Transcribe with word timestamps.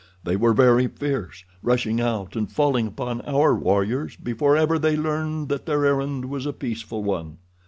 They 0.23 0.35
were 0.35 0.55
very 0.55 0.87
fierce, 0.87 1.45
rushing 1.61 2.01
out 2.01 2.35
and 2.35 2.51
falling 2.51 2.87
upon 2.87 3.21
our 3.21 3.53
warriors 3.53 4.15
before 4.15 4.57
ever 4.57 4.79
they 4.79 4.97
learned 4.97 5.47
that 5.49 5.67
their 5.67 5.85
errand 5.85 6.25
was 6.25 6.47
a 6.47 6.53
peaceful 6.53 7.03
one. 7.03 7.37